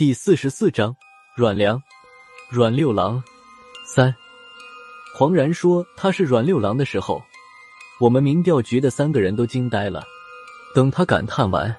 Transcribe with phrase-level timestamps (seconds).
[0.00, 0.96] 第四十四章
[1.36, 1.78] 阮良，
[2.48, 3.22] 阮六郎
[3.84, 4.16] 三。
[5.14, 7.22] 黄然说他是阮六郎的时候，
[8.00, 10.02] 我们民调局的三个人都惊呆了。
[10.74, 11.76] 等他感叹完，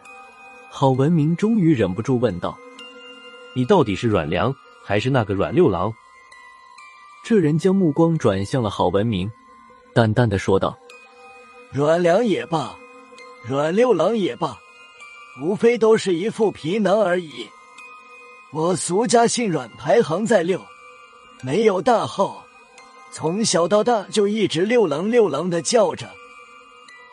[0.69, 2.55] 郝文明终于忍不住问道
[3.57, 5.91] ：“你到底是阮良，还是那个阮六郎？”
[7.25, 9.31] 这人将目光转向了郝文明，
[9.95, 10.77] 淡淡的说道
[11.73, 12.75] ：“阮良也罢，
[13.49, 14.59] 阮六郎也罢，
[15.41, 17.49] 无非都是一副皮囊而已。”
[18.53, 20.61] 我俗家姓阮，排行在六，
[21.41, 22.45] 没有大号，
[23.09, 26.09] 从小到大就一直六郎六郎的叫着。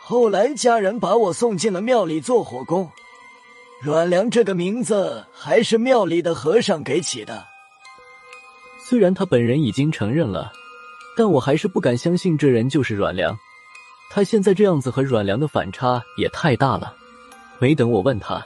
[0.00, 2.90] 后来家人把我送进了庙里做火工，
[3.80, 7.46] 阮良这个名字还是庙里的和尚给起的。
[8.84, 10.50] 虽然他本人已经承认了，
[11.16, 13.38] 但我还是不敢相信这人就是阮良。
[14.10, 16.92] 他现在这样子和阮良的反差也太大了。
[17.60, 18.44] 没等我问他，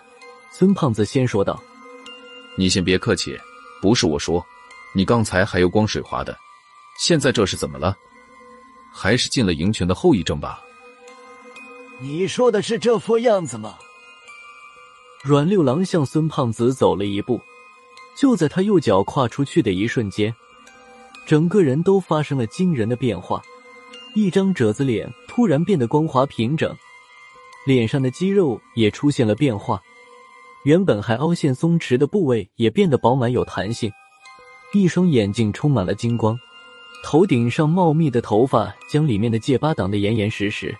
[0.51, 1.59] 孙胖子先说道。
[2.57, 3.39] 你先别客气，
[3.81, 4.45] 不是我说，
[4.95, 6.37] 你刚才还有光水滑的，
[6.99, 7.97] 现在这是怎么了？
[8.93, 10.63] 还是进了营拳的后遗症吧？
[11.99, 13.79] 你说的是这副样子吗？
[15.23, 17.41] 阮六郎向孙胖子走了一步，
[18.17, 20.35] 就在他右脚跨出去的一瞬间，
[21.25, 23.41] 整个人都发生了惊人的变化，
[24.15, 26.77] 一张褶子脸突然变得光滑平整，
[27.65, 29.81] 脸上的肌肉也出现了变化。
[30.65, 33.91] 原本还凹陷松弛的部位也变得饱满有弹性，
[34.73, 36.39] 一双眼睛充满了金光，
[37.03, 40.73] 头顶上茂密的头发将里面的戒疤挡得严严实实，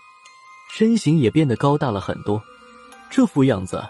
[0.73, 2.41] 身形也变得高大了很多。
[3.11, 3.83] 这副样子，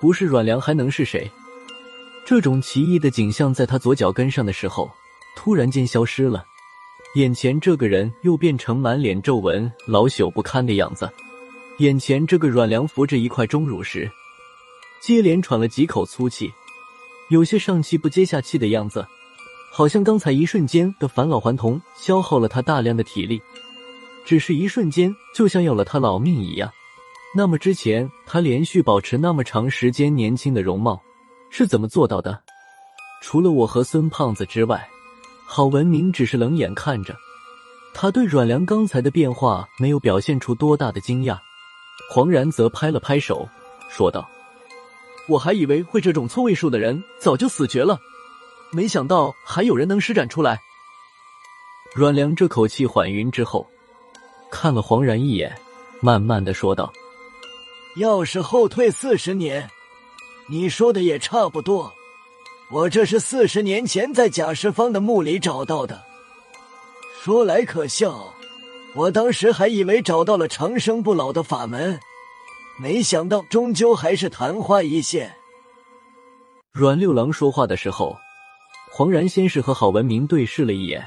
[0.00, 1.30] 不是阮良还能是谁？
[2.26, 4.90] 这种奇异的景象在他左脚跟上的时候，
[5.36, 6.44] 突然间消失了，
[7.14, 11.08] 眼前这个人又变成满脸皱纹、老朽不堪的样子。
[11.78, 14.10] 眼前这个阮良扶着一块钟乳石。
[15.00, 16.52] 接连喘了几口粗气，
[17.28, 19.06] 有些上气不接下气的样子，
[19.70, 23.40] 好像刚才一瞬间的返老还童消耗了他大量的体力，
[24.24, 26.70] 只是一瞬间就像要了他老命一样。
[27.34, 31.00] 那么之前他连续保持那么长时间年轻的容貌
[31.50, 32.42] 是怎么做到的？
[33.20, 34.88] 除了我和孙胖子之外，
[35.46, 37.14] 郝文明只是冷眼看着，
[37.92, 41.38] 他对阮良刚才的变化没有表现出多大的惊讶。
[42.10, 43.46] 黄然则拍了拍手，
[43.90, 44.28] 说道。
[45.28, 47.98] 我还以为会这种错位数的人早就死绝了，
[48.72, 50.58] 没想到还有人能施展出来。
[51.94, 53.66] 阮良这口气缓匀之后，
[54.50, 55.54] 看了黄然一眼，
[56.00, 56.90] 慢慢的说道
[57.96, 59.70] ：“要是后退四十年，
[60.48, 61.92] 你说的也差不多。
[62.70, 66.02] 我这是四十年前在贾世芳的墓里找到的。
[67.22, 68.32] 说来可笑，
[68.94, 72.00] 我当时还以为找到了长生不老的法门。”
[72.80, 75.34] 没想到，终究还是昙花一现。
[76.72, 78.16] 阮六郎说话的时候，
[78.92, 81.04] 黄然先是和郝文明对视了一眼，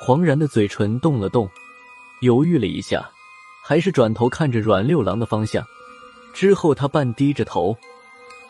[0.00, 1.46] 黄然的嘴唇动了动，
[2.22, 3.06] 犹豫了一下，
[3.62, 5.62] 还是转头看着阮六郎的方向。
[6.32, 7.76] 之后，他半低着头，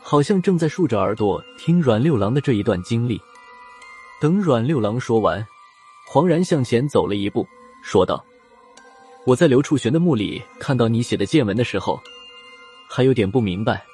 [0.00, 3.21] 好像正在竖着耳朵听阮六郎的这一段经历。
[4.21, 5.44] 等阮六郎说完，
[6.06, 7.44] 黄然向前走了一步，
[7.82, 8.25] 说道
[9.26, 12.00] ：“我在刘处玄的墓里看到你写的见闻的时候。”
[12.97, 13.84] 还有点不明白，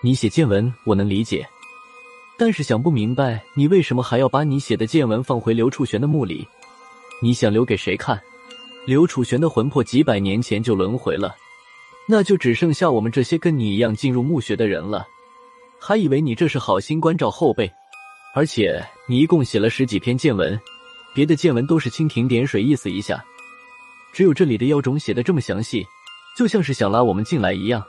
[0.00, 1.46] 你写见闻我能理解，
[2.38, 6.48] 但是想不明白你为什么还要把你写的见闻放回刘楚玄的墓里？
[7.20, 8.18] 你想留给谁看？
[8.86, 11.36] 刘楚玄的魂魄几百年前就轮回了，
[12.08, 15.06] 那就只剩下我们这些跟你一样进入墓穴的人了。
[15.78, 17.70] 还以为你这是好心关照后辈，
[18.34, 20.58] 而且你一共写了十几篇见闻，
[21.14, 23.22] 别的见闻都是蜻蜓点水，意思一下，
[24.14, 25.86] 只有这里的妖种写的这么详细，
[26.38, 27.84] 就像是想拉我们进来一样。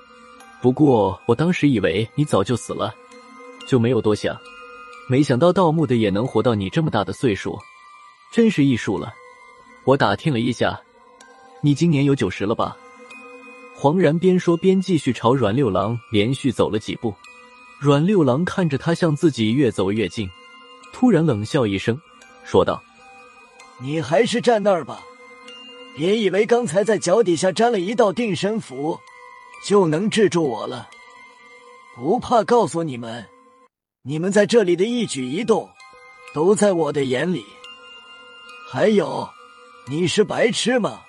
[0.62, 2.94] 不过我当时以为你早就死了，
[3.68, 4.38] 就没有多想。
[5.10, 7.58] 没想到盗墓的也能活到你这么大的岁数，
[8.32, 9.12] 真是艺术了。
[9.84, 10.80] 我打听了一下，
[11.62, 12.78] 你今年有九十了吧？
[13.76, 17.14] 黄然边说边继续朝阮六郎连续走了几步。
[17.80, 20.30] 阮六郎看着他向自己越走越近，
[20.94, 22.00] 突然冷笑一声，
[22.46, 22.82] 说道
[23.82, 25.02] ：“你还是站那儿吧，
[25.98, 29.00] 别以为刚才在脚底下粘了一道定身符。”
[29.64, 30.90] 就能制住我了，
[31.96, 33.26] 不怕告诉你们，
[34.02, 35.70] 你们在这里的一举一动，
[36.34, 37.46] 都在我的眼里。
[38.68, 39.30] 还有，
[39.88, 41.02] 你是白痴吗？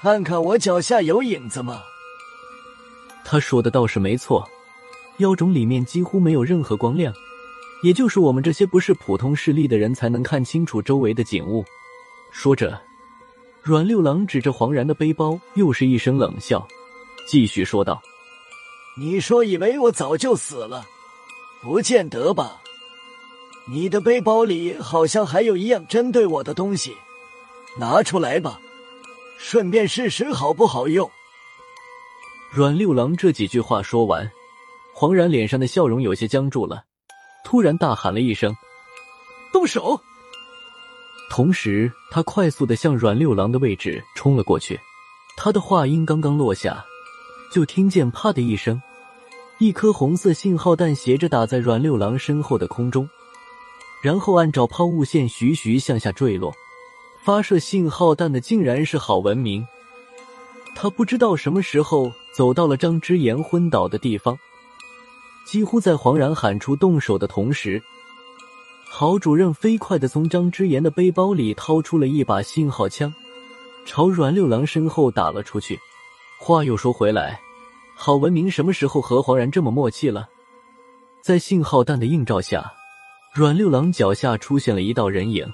[0.00, 1.82] 看看我脚下有影子吗？
[3.24, 4.48] 他说的倒是没错，
[5.18, 7.12] 妖种里面几乎没有任何光亮，
[7.82, 11.64] 也就是我们这些不是普通势力的人才能看清楚周围的景物。
[12.30, 12.80] 说着，
[13.62, 16.66] 阮六郎指着黄然的背包，又是一声冷笑。
[17.26, 18.02] 继续说道
[18.98, 20.84] ：“你说以为我早就死了？
[21.62, 22.60] 不见得吧。
[23.66, 26.94] 你的背包里好像还有一样针对我的东西，
[27.78, 28.60] 拿出来吧，
[29.38, 31.10] 顺便试试好不好用。
[32.52, 34.30] 阮六郎这几句话说完，
[34.94, 36.84] 黄然脸上的笑容有些僵住了，
[37.44, 38.54] 突然大喊了一声
[39.50, 39.98] ：“动手！”
[41.30, 44.78] 同时，他快速的向阮六郎的位置冲了过去。
[45.36, 46.84] 他的话音刚刚落下，
[47.54, 48.82] 就听见“啪”的一声，
[49.60, 53.08] 一颗红色信号弹斜着打在阮六郎身后的空中。
[54.02, 56.52] 然后按照抛物线徐徐向下坠落，
[57.22, 59.64] 发射信号弹的竟然是郝文明。
[60.74, 64.36] 他不知道什么时候走到了张之言昏倒的地方，
[65.46, 67.80] 几乎在黄然喊出动手的同时，
[68.90, 73.14] 郝主任飞快的从张之言的背包里掏出了一把信号枪，
[73.86, 75.78] 朝阮六郎身后打了出去。
[76.36, 77.40] 话又说回来，
[78.06, 80.28] 郝文明什么时候和黄然这么默契了？
[81.22, 82.70] 在信号弹的映照下。
[83.32, 85.50] 阮六郎脚下出现了一道人影，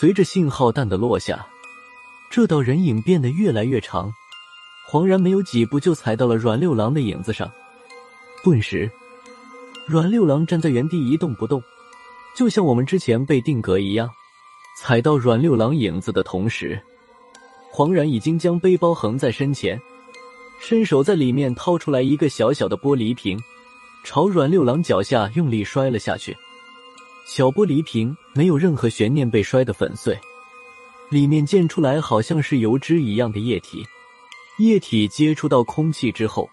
[0.00, 1.46] 随着信号弹的落下，
[2.30, 4.10] 这道人影变得越来越长，
[4.90, 7.46] 恍然没有几步就踩到了阮六郎的影子上。
[8.42, 8.90] 顿时，
[9.86, 11.62] 阮六郎站在原地一动不动，
[12.34, 14.08] 就像我们之前被定格一样。
[14.80, 16.82] 踩到阮六郎影子的同时，
[17.70, 19.78] 黄然已经将背包横在身前，
[20.58, 23.38] 伸手在里面掏出来一个小小的玻璃瓶，
[24.02, 26.36] 朝阮六郎脚下用力摔了下去。
[27.26, 30.18] 小玻璃瓶没有任何悬念被摔得粉碎，
[31.08, 33.84] 里面溅出来好像是油脂一样的液体，
[34.58, 36.48] 液体接触到空气之后，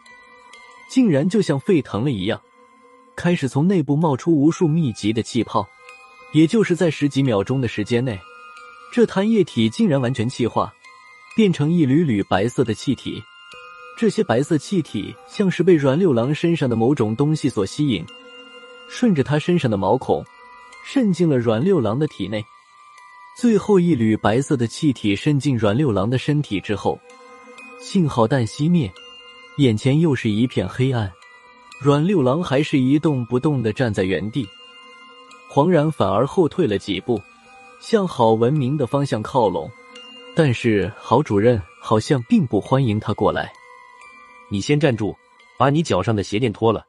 [0.90, 2.42] 竟然就像沸腾了一样，
[3.16, 5.68] 开始从内部冒出无数密集的气泡。
[6.34, 8.20] 也就是在十几秒钟的时间内，
[8.92, 10.74] 这滩液体竟然完全气化，
[11.36, 13.24] 变成一缕缕白色的气体。
[13.98, 18.06] 这些白色气体像是被阮六郎身上的某种东西所吸引，
[18.90, 20.24] 顺着他身上的毛孔。
[20.86, 22.44] 渗进了阮六郎的体内，
[23.38, 27.00] 最后一缕白色的气体渗进阮六郎的身体之后，
[27.80, 28.92] 信号弹熄灭，
[29.60, 31.10] 眼前又是一片黑暗。
[31.80, 34.46] 阮六郎还是一动不动的站在原地，
[35.48, 37.22] 黄然反而后退了几步，
[37.80, 39.72] 向郝文明的方向靠拢，
[40.36, 43.54] 但是郝主任好像并不欢迎他过来。
[44.54, 45.18] 你先站住，
[45.58, 46.86] 把你脚上的鞋垫脱了。